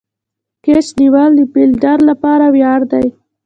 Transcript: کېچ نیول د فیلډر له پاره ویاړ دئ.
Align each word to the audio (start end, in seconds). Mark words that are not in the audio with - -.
کېچ 0.63 0.87
نیول 0.99 1.29
د 1.37 1.41
فیلډر 1.51 1.97
له 2.07 2.13
پاره 2.21 2.47
ویاړ 2.55 2.79
دئ. 2.91 3.07